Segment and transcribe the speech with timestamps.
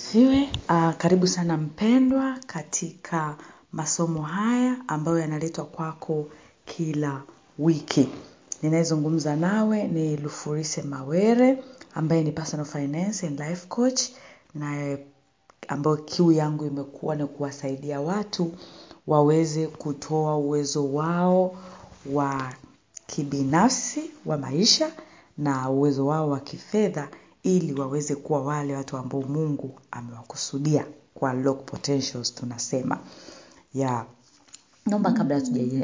[0.00, 3.36] Siwe, uh, karibu sana mpendwa katika
[3.72, 6.26] masomo haya ambayo yanaletwa kwako
[6.64, 7.22] kila
[7.58, 8.08] wiki.
[8.62, 11.64] Ninayezungumza nawe ni Lufurise Mawere
[11.94, 14.00] ambaye ni personal finance and life coach
[14.54, 14.98] na
[15.68, 18.52] ambayo kiu yangu imekuwa ni kuwasaidia watu
[19.06, 21.56] waweze kutoa uwezo wao
[22.12, 22.52] wa
[23.06, 24.90] kibinafsi wa maisha
[25.38, 27.08] na uwezo wao wa kifedha
[27.46, 32.98] ili waweze kuwa wale watu ambao Mungu amewakusudia kwa lock potentials tunasema.
[33.74, 34.06] Ya
[34.86, 35.40] naomba kabla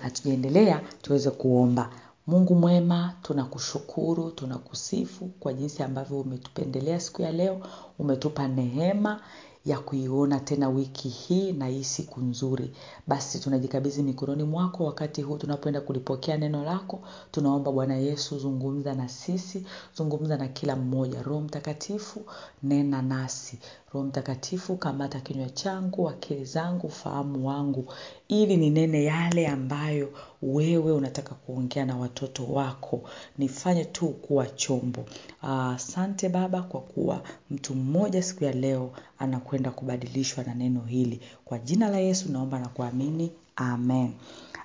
[0.00, 1.90] hatujaendelea tuweze kuomba.
[2.26, 7.60] Mungu mwema, tunakushukuru, tunakusifu kwa jinsi ambavyo umetupendelea siku ya leo,
[7.98, 9.20] umetupa neema
[9.66, 12.70] ya kuiona tena wiki hii na hii siku nzuri.
[13.06, 17.00] Basi tunajikabidhi mikononi mwako wakati huu tunapoenda kulipokea neno lako.
[17.30, 19.66] Tunaomba Bwana Yesu zungumza na sisi,
[19.96, 21.22] zungumza na kila mmoja.
[21.22, 22.20] Roho Mtakatifu
[22.62, 23.58] nena nasi.
[23.92, 27.92] Roho Mtakatifu kamata kinywa changu, akili zangu, ufahamu wangu
[28.28, 30.08] ili ninene yale ambayo
[30.42, 33.02] wewe unataka kuongea na watoto wako.
[33.38, 35.04] Nifanye tu kuwa chombo.
[35.42, 41.20] Asante Baba kwa kuwa mtu mmoja siku ya leo anakwenda kubadilishwa na neno hili.
[41.44, 43.32] Kwa jina la Yesu naomba na kuamini.
[43.56, 44.10] Amen.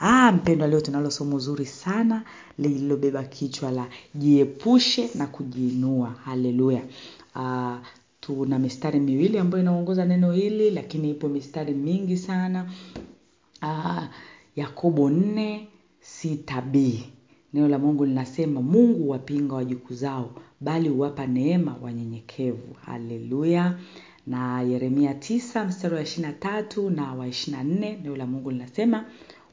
[0.00, 2.22] Ah, mpendwa leo tunalo somo zuri sana
[2.58, 6.10] lililobeba kichwa la jiepushe na kujiinua.
[6.24, 6.82] Haleluya.
[7.36, 7.78] Ah,
[8.20, 12.70] tuna mistari miwili ambayo inaongoza neno hili lakini ipo mistari mingi sana.
[13.62, 14.08] Ah,
[14.58, 15.66] Yakobo 4
[16.22, 16.98] 6b.
[17.52, 22.76] Neno la Mungu linasema Mungu wapinga wajukuzao bali huwapa neema wanyenyekevu.
[22.86, 23.78] Haleluya.
[24.26, 27.64] Na Yeremia 9 mstari wa 23 na wa 24
[28.02, 29.04] neno la Mungu linasema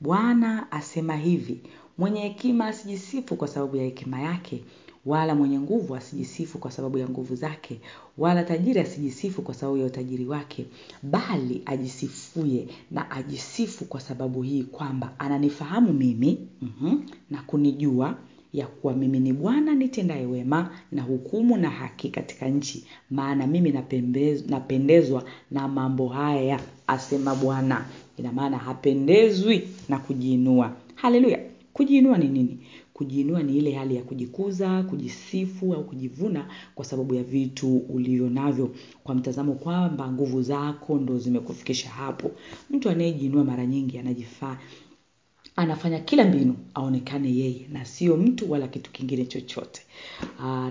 [0.00, 1.60] Bwana asema hivi,
[1.98, 4.64] mwenye hekima asijisifu kwa sababu ya hekima yake,
[5.06, 7.80] wala mwenye nguvu asijisifu kwa sababu ya nguvu zake,
[8.18, 10.66] wala tajiri asijisifu kwa sababu ya utajiri wake,
[11.02, 18.16] bali ajisifuye na ajisifu kwa sababu hii kwamba ananifahamu mimi mm na kunijua
[18.52, 23.74] ya kuwa mimi ni Bwana nitendaye wema na hukumu na haki katika nchi, maana mimi
[24.48, 27.84] napendezwa na mambo haya, asema Bwana.
[28.16, 30.72] Ina maana hapendezwi na kujiinua.
[30.94, 31.38] Haleluya.
[31.72, 32.58] Kujiinua ni nini?
[33.00, 38.70] Kujiinua ni ile hali ya kujikuza, kujisifu au kujivuna kwa sababu ya vitu ulivyo
[39.04, 42.30] kwa mtazamo kwamba nguvu zako ndo zimekufikisha hapo.
[42.70, 44.58] Mtu anayejiinua mara nyingi anajifaa
[45.56, 49.82] anafanya kila mbinu aonekane yeye na sio mtu wala kitu kingine chochote.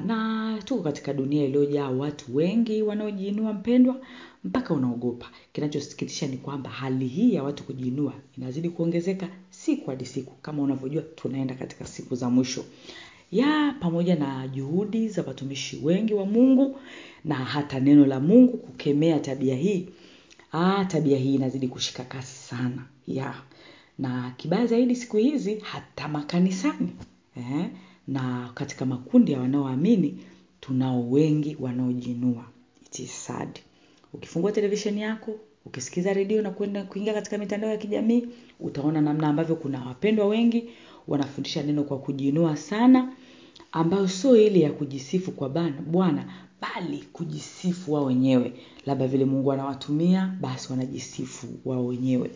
[0.06, 4.02] Na tuko katika dunia iliyojaa watu wengi wanaojiinua mpendwa
[4.44, 5.26] mpaka unaogopa.
[5.54, 9.28] Kinachosikitisha ni kwamba hali hii ya watu kujiinua inazidi kuongezeka
[9.66, 12.66] siku hadi siku kama unavyojua tunaenda katika siku za mwisho.
[13.32, 16.80] Ya pamoja na juhudi za watumishi wengi wa Mungu
[17.26, 19.90] na hata neno la Mungu kukemea tabia hii.
[20.52, 22.86] Ah, tabia hii inazidi kushika kasi sana.
[23.08, 23.42] Ya
[23.98, 26.90] na kibaya zaidi siku hizi hata makanisani.
[27.38, 27.66] Eh,
[28.08, 30.20] na katika makundi ya wanaoamini
[30.62, 32.46] tunao wengi wanaojinua
[32.86, 33.60] It is sad.
[34.14, 38.28] Ukifungua televisheni yako, ukisikiza redio na kuenda kuingia katika mitandao ya kijamii,
[38.60, 40.70] utaona namna ambavyo kuna wapendwa wengi
[41.08, 43.14] wanafundisha neno kwa kujiinua sana,
[43.72, 45.50] ambayo sio ile ya kujisifu kwa
[45.92, 46.26] Bwana,
[46.62, 48.54] bali kujisifu wao wenyewe.
[48.86, 52.32] Labda vile Mungu anawatumia, basi wanajisifu wao wenyewe.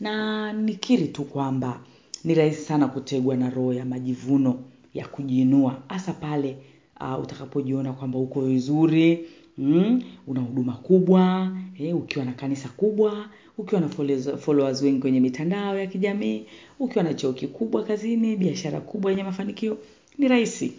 [0.00, 1.80] Na nikiri tu kwamba
[2.24, 4.58] ni rahisi sana kutegwa na roho ya majivuno
[4.94, 6.56] ya kujiinua, hasa pale
[7.00, 9.28] uh, utakapojiona kwamba uko vizuri,
[9.58, 13.28] mm, una huduma kubwa, eh, ukiwa na kanisa kubwa,
[13.58, 13.88] ukiwa na
[14.38, 16.44] followers wengi kwenye mitandao ya kijamii,
[16.78, 19.78] ukiwa na cheo kikubwa kazini, biashara kubwa yenye mafanikio,
[20.18, 20.72] ni rahisi.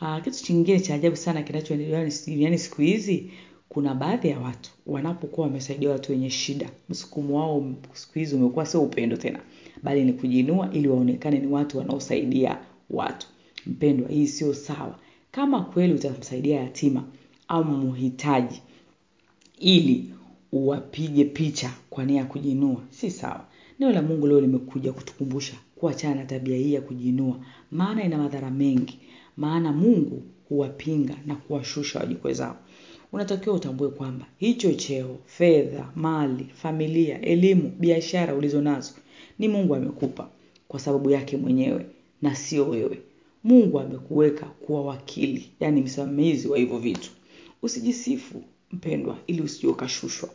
[0.00, 3.30] Uh, kitu chingine cha ajabu sana kinachoendelea duniani siku hizi,
[3.68, 8.82] kuna baadhi ya watu wanapokuwa wamesaidia watu wenye shida, msukumo wao siku hizi umekuwa sio
[8.82, 9.40] upendo tena,
[9.82, 12.58] bali ni kujiinua ili waonekane ni watu wanaosaidia
[12.90, 13.26] watu.
[13.66, 14.98] Mpendwa, hii sio sawa.
[15.32, 17.04] Kama kweli utamsaidia yatima
[17.52, 18.62] au mhitaji
[19.58, 20.10] ili
[20.52, 23.44] uwapige picha kwa nia ya kujiinua, si sawa.
[23.78, 27.36] Neno la Mungu leo limekuja kutukumbusha kuachana na tabia hii ya kujiinua,
[27.70, 28.98] maana ina madhara mengi.
[29.36, 32.56] Maana Mungu huwapinga na kuwashusha wajikwezao.
[33.12, 38.92] Unatakiwa utambue kwamba hicho cheo, fedha, mali, familia, elimu, biashara ulizo nazo
[39.38, 40.28] ni Mungu amekupa
[40.68, 41.86] kwa sababu yake mwenyewe
[42.22, 42.98] na sio wewe.
[43.44, 47.10] Mungu amekuweka kuwa wakili, yaani msimamizi wa hivyo vitu.
[47.62, 50.28] Usijisifu mpendwa ili usije ukashushwa.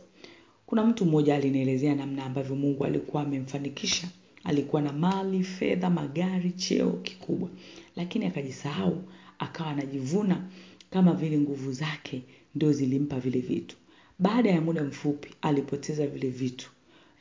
[0.66, 4.08] Kuna mtu mmoja alinielezea namna ambavyo Mungu alikuwa amemfanikisha,
[4.44, 7.48] alikuwa na mali, fedha, magari, cheo kikubwa,
[7.96, 9.02] lakini akajisahau,
[9.38, 10.48] akawa anajivuna
[10.90, 12.22] kama vile nguvu zake
[12.54, 13.76] ndio zilimpa vile vitu.
[14.18, 16.70] baada ya muda mfupi alipoteza vile vitu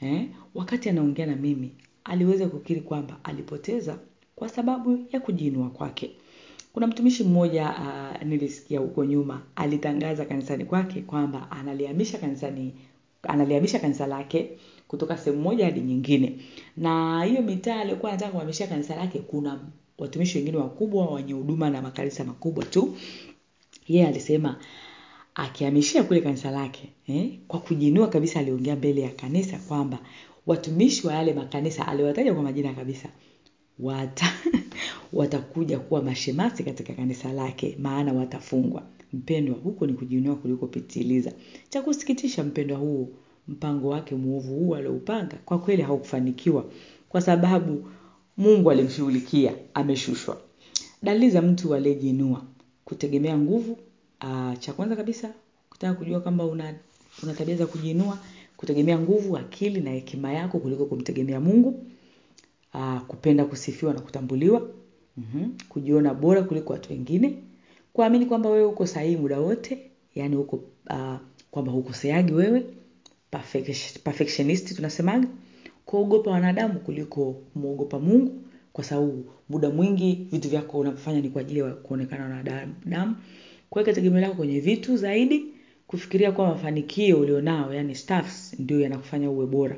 [0.02, 0.28] eh?
[0.56, 1.72] wakati anaongea na mimi
[2.04, 4.00] aliweza kukiri kwamba alipoteza
[4.36, 6.12] kwa sababu ya kujiinua kwake
[6.78, 12.74] kuna mtumishi mmoja uh, nilisikia huko nyuma alitangaza kanisani kwake kwamba analihamisha kanisani
[13.24, 14.50] analihamisha kanisa lake
[14.88, 16.40] kutoka sehemu moja hadi nyingine.
[16.78, 19.60] Na hiyo mitaa aliyokuwa anataka kuhamishia kanisa lake kuna
[19.98, 22.98] watumishi wengine wakubwa wenye huduma na makanisa makubwa tu
[23.88, 24.60] yeye yeah, alisema
[25.36, 30.00] akihamishia kule kanisa lake eh, kwa kujinua kabisa aliongea mbele ya kanisa kwamba
[30.48, 33.10] watumishi wa yale makanisa aliwataja kwa majina kabisa
[33.80, 34.34] wata
[35.14, 38.84] watakuja kuwa mashemasi katika kanisa lake maana watafungwa.
[39.14, 40.70] Mpendwa huko ni kujinua kuliko
[41.70, 43.10] cha kusikitisha mpendwa huu
[43.48, 46.66] mpango wake muovu huu alioupanga kwa kweli haukufanikiwa
[47.10, 47.90] kwa sababu
[48.38, 50.38] mungu alimshughulikia ameshushwa.
[51.04, 52.44] Dalili za mtu aliyejiinua
[52.86, 53.72] kutegemea nguvu
[54.24, 55.34] uh, cha kwanza kabisa
[55.70, 56.74] kutaka kujua kwamba una,
[57.24, 58.18] una tabia za kujiinua
[58.58, 61.84] kutegemea nguvu akili na hekima yako kuliko kumtegemea mungu
[62.74, 64.70] uh, kupenda kusifiwa na kutambuliwa
[65.18, 65.58] mm-hmm.
[65.70, 67.38] kujiona bora kuliko watu wengine
[67.94, 69.78] kuamini kwamba wewe uko sahihi muda wote
[70.16, 70.56] yani uko
[70.90, 71.16] uh,
[71.52, 72.66] kwamba hukoseagi wewe
[74.04, 75.28] perfectionist tunasemaga.
[75.86, 78.42] Kuogopa wanadamu kuliko kumwogopa mungu
[78.74, 83.16] kwa sababu muda mwingi vitu vyako unavyofanya ni kwa ajili ya kuonekana na wanadamu
[83.70, 85.46] kuweka tegemeo lako kwenye vitu zaidi
[85.88, 89.78] kufikiria kuwa mafanikio ulionao yani staffs ndio yanakufanya uwe bora.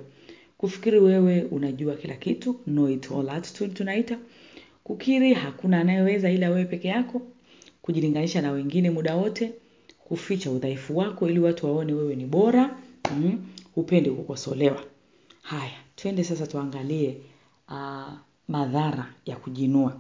[0.57, 4.18] Kufikiri wewe unajua kila kitu know it all attitude tunaita
[4.89, 7.21] kukiri hakuna anayeweza ila wewe peke yako
[7.81, 9.53] kujilinganisha na wengine muda wote
[10.00, 12.77] kuficha udhaifu wako ili watu waone wewe ni bora
[13.18, 13.45] mm,
[13.75, 14.83] upende kukosolewa.
[15.41, 17.18] Haya twende sasa tuangalie
[17.68, 18.13] uh,
[18.47, 19.97] madhara ya kujinua.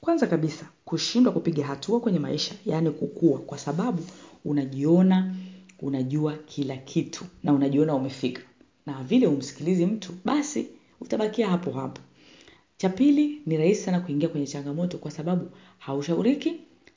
[0.00, 4.02] Kwanza kabisa kushindwa kupiga hatua kwenye maisha yaani kukua kwa sababu
[4.44, 5.34] unajiona
[5.80, 8.42] unajua kila kitu na unajiona umefika.
[8.86, 10.66] Na vile umsikilizi mtu basi
[11.00, 12.00] utabakia hapo hapo
[12.82, 16.52] cha pili ni rahisi sana kuingia kwenye changamoto kwa sababu haushauriki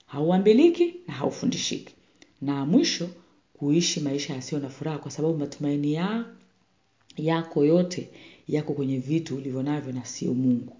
[0.05, 1.95] hauambiliki na haufundishiki.
[2.41, 3.09] Na mwisho
[3.53, 6.25] kuishi maisha yasiyo na furaha kwa sababu matumaini ya
[7.17, 8.09] yako yote
[8.47, 10.77] yako kwenye vitu ulivyo navyo na sio mungu.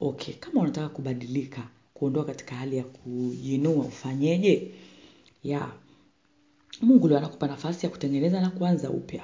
[0.00, 4.70] Okay kama unataka kubadilika kuondoka katika hali ya kujinua ufanyeje?
[5.44, 5.68] Ya
[6.82, 9.22] mungu ndio anakupa nafasi ya kutengeneza na kuanza upya.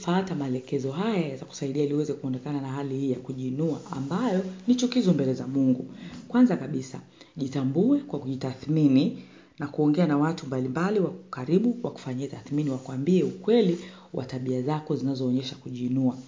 [0.00, 5.12] Fata maelekezo haya yatakusaidia ili uweze kuondokana na hali hii ya kujiinua ambayo ni chukizo
[5.12, 5.86] mbele za mungu.
[6.28, 7.00] Kwanza kabisa
[7.36, 9.18] jitambue kwa kujitathmini
[9.58, 13.78] na kuongea na watu mbalimbali wa karibu wakufanyie tathmini wakwambie ukweli
[14.14, 16.18] wa tabia zako zinazoonyesha kujiinua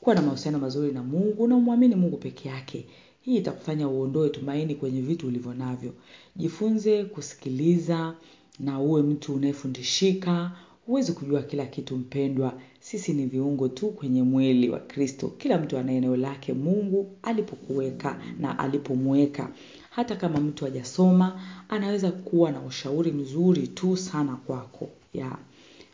[0.00, 2.86] kuwa na mahusiano mazuri na mungu na umwamini mungu peke yake.
[3.20, 5.92] Hii itakufanya uondoe tumaini kwenye vitu ulivyo navyo.
[6.36, 8.14] Jifunze kusikiliza
[8.60, 10.50] na uwe mtu unayefundishika
[10.86, 12.52] huwezi kujua kila kitu mpendwa.
[12.80, 15.28] Sisi ni viungo tu kwenye mwili wa kristo.
[15.38, 19.48] Kila mtu ana eneo lake mungu alipokuweka na alipomweka.
[19.90, 24.88] Hata kama mtu hajasoma anaweza kuwa na ushauri mzuri tu sana kwako.
[25.14, 25.38] Ya.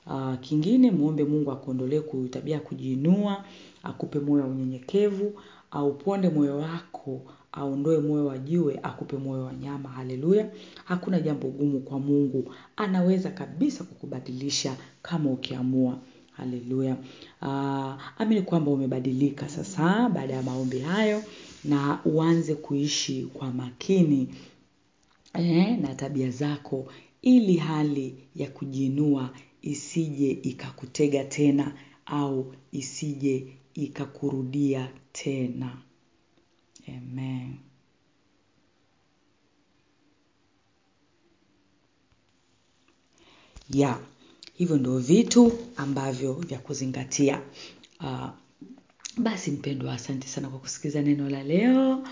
[0.07, 2.01] Uh, kingine muombe mungu akuondolee
[2.31, 3.45] tabia kujiinua
[3.83, 5.33] akupe moyo wa unyenyekevu
[5.71, 7.21] auponde moyo wako
[7.53, 9.89] aondoe moyo wa jiwe akupe moyo wa nyama.
[9.89, 10.51] Haleluya.
[10.85, 12.55] Hakuna jambo gumu kwa mungu.
[12.77, 15.99] Anaweza kabisa kukubadilisha kama ukiamua.
[16.33, 16.97] Haleluya.
[17.43, 17.49] Uh,
[18.19, 21.23] amini kwamba umebadilika sasa baada ya maombi hayo
[21.65, 24.29] na uanze kuishi kwa makini
[25.35, 26.87] eh, na tabia zako
[27.23, 29.31] ili hali ya kujiinua
[29.63, 31.73] isije ikakutega tena
[32.07, 35.77] au isije ikakurudia tena.
[36.89, 37.38] Amen
[43.71, 43.99] ya.
[44.55, 47.41] Hivyo ndio vitu ambavyo vya kuzingatia.
[48.01, 48.29] Uh,
[49.19, 52.05] basi mpendwa asante sana kwa kusikiliza neno la leo.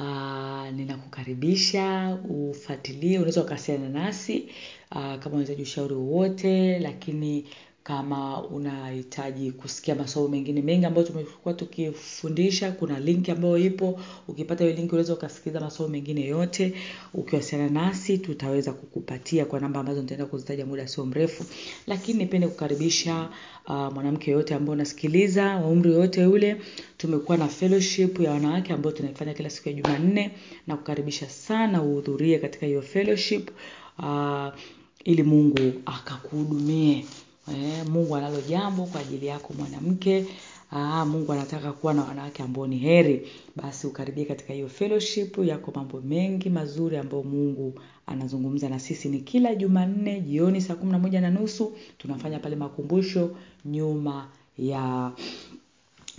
[0.00, 4.48] Uh, ninakukaribisha ufuatilie unaweza ukasiana nasi.
[4.90, 7.44] Uh, kama unahitaji ushauri wowote lakini
[7.82, 14.00] kama unahitaji kusikia masomo mengine mengi ambayo tumekuwa tukifundisha kuna linki ambayo ipo.
[14.28, 16.74] Ukipata hiyo linki unaweza ukasikiliza masomo mengine yote.
[17.14, 21.44] Ukiwasiliana nasi tutaweza kukupatia kwa namba ambazo nitaenda kuzitaja muda sio mrefu.
[21.86, 23.28] Lakini nipende kukaribisha
[23.66, 26.56] uh, mwanamke yoyote ambao unasikiliza wa umri yoyote ule.
[26.96, 30.30] Tumekuwa na fellowship ya wanawake ambayo tunaifanya kila siku ya jumanne.
[30.66, 33.50] Na kukaribisha sana uhudhurie katika hiyo fellowship
[33.98, 34.48] uh,
[35.04, 37.04] ili mungu akakuhudumie
[37.54, 40.26] Eh, mungu analo jambo kwa ajili yako mwanamke
[40.72, 45.38] Aa, Mungu anataka kuwa na wanawake ambao ni heri, basi ukaribie katika hiyo fellowship.
[45.38, 49.08] Yako mambo mengi mazuri ambayo Mungu anazungumza na sisi.
[49.08, 53.30] Ni kila Jumanne jioni saa kumi na moja na nusu tunafanya pale makumbusho
[53.64, 54.28] nyuma
[54.58, 55.12] ya